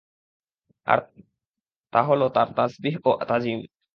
[0.87, 0.99] আর
[1.93, 3.59] তাহলো তাঁর তাসবীহ ও তাজীম।